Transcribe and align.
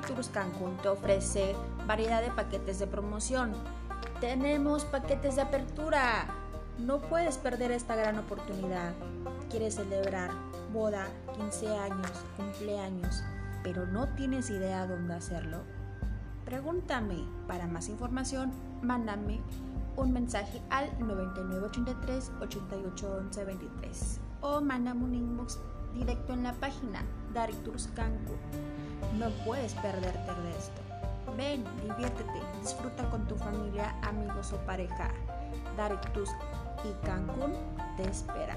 Tours 0.00 0.28
Cancún 0.28 0.76
te 0.78 0.88
ofrece 0.88 1.54
variedad 1.86 2.22
de 2.22 2.30
paquetes 2.30 2.78
de 2.78 2.86
promoción. 2.86 3.52
Tenemos 4.20 4.84
paquetes 4.84 5.36
de 5.36 5.42
apertura. 5.42 6.26
No 6.78 7.00
puedes 7.00 7.38
perder 7.38 7.70
esta 7.70 7.94
gran 7.94 8.18
oportunidad. 8.18 8.94
¿Quieres 9.50 9.76
celebrar 9.76 10.30
boda, 10.72 11.06
15 11.36 11.68
años, 11.76 12.10
cumpleaños, 12.36 13.22
pero 13.62 13.86
no 13.86 14.08
tienes 14.14 14.50
idea 14.50 14.86
dónde 14.86 15.14
hacerlo? 15.14 15.58
Pregúntame. 16.44 17.24
Para 17.46 17.66
más 17.66 17.88
información, 17.88 18.52
mándame 18.82 19.40
un 19.96 20.12
mensaje 20.12 20.60
al 20.70 20.90
9983 20.98 22.32
881123 22.40 24.20
o 24.40 24.60
mándame 24.60 25.04
un 25.04 25.14
inbox 25.14 25.58
directo 25.94 26.32
en 26.32 26.42
la 26.42 26.52
página 26.52 27.02
Dari 27.32 27.54
Tours 27.64 27.88
Cancún. 27.94 28.38
No 29.18 29.30
puedes 29.44 29.74
perderte 29.74 30.34
de 30.42 30.50
esto. 30.50 30.80
Ven, 31.36 31.64
diviértete, 31.82 32.40
disfruta 32.60 33.08
con 33.10 33.26
tu 33.26 33.36
familia, 33.36 33.94
amigos 34.02 34.52
o 34.52 34.56
pareja. 34.66 35.10
Dari 35.76 35.96
Tours 36.12 36.30
y 36.84 37.06
Cancún 37.06 37.54
te 37.96 38.08
espera. 38.08 38.56